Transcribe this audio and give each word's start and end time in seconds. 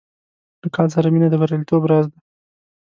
له 0.61 0.67
کار 0.75 0.87
سره 0.95 1.07
مینه 1.13 1.27
د 1.29 1.35
بریالیتوب 1.41 1.83
راز 1.89 2.05
دی. 2.11 2.19